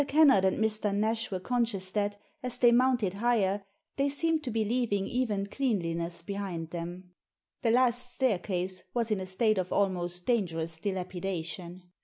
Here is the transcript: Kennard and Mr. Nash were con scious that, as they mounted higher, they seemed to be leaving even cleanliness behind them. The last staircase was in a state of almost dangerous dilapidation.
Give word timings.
Kennard 0.07 0.43
and 0.45 0.57
Mr. 0.57 0.95
Nash 0.95 1.29
were 1.29 1.39
con 1.39 1.63
scious 1.63 1.91
that, 1.91 2.19
as 2.41 2.57
they 2.57 2.71
mounted 2.71 3.13
higher, 3.13 3.63
they 3.97 4.09
seemed 4.09 4.41
to 4.43 4.49
be 4.49 4.65
leaving 4.65 5.05
even 5.05 5.45
cleanliness 5.45 6.23
behind 6.23 6.71
them. 6.71 7.13
The 7.61 7.69
last 7.69 8.11
staircase 8.13 8.81
was 8.95 9.11
in 9.11 9.19
a 9.19 9.27
state 9.27 9.59
of 9.59 9.71
almost 9.71 10.25
dangerous 10.25 10.79
dilapidation. 10.79 11.83